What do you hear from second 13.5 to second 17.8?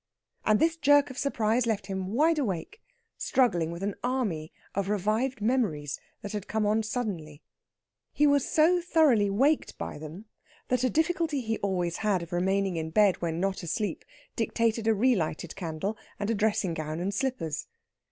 asleep dictated a relighted candle and a dressing gown and slippers.